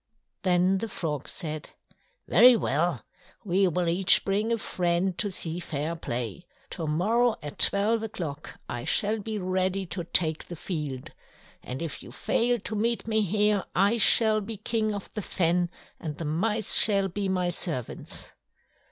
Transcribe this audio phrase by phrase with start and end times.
[0.41, 1.73] Then the Frog said:
[2.27, 3.03] "Very well!
[3.43, 6.47] We will each bring a friend to see fair play.
[6.71, 11.11] To morrow at twelve o'clock I shall be ready to take the field;
[11.61, 15.69] and if you fail to meet me here I shall be King of the Fen,
[15.99, 18.33] and the mice shall be my servants."